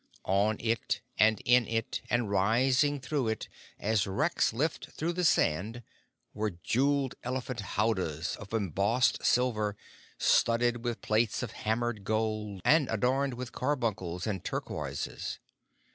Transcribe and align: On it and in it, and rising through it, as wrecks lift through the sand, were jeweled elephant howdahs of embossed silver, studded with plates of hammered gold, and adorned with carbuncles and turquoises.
On 0.25 0.55
it 0.59 1.01
and 1.19 1.39
in 1.45 1.67
it, 1.67 2.01
and 2.09 2.27
rising 2.31 2.99
through 2.99 3.27
it, 3.27 3.47
as 3.77 4.07
wrecks 4.07 4.51
lift 4.51 4.89
through 4.93 5.13
the 5.13 5.23
sand, 5.23 5.83
were 6.33 6.57
jeweled 6.63 7.13
elephant 7.23 7.59
howdahs 7.59 8.35
of 8.37 8.51
embossed 8.51 9.23
silver, 9.23 9.77
studded 10.17 10.83
with 10.83 11.01
plates 11.03 11.43
of 11.43 11.51
hammered 11.51 12.03
gold, 12.03 12.61
and 12.65 12.89
adorned 12.89 13.35
with 13.35 13.51
carbuncles 13.51 14.25
and 14.25 14.43
turquoises. 14.43 15.37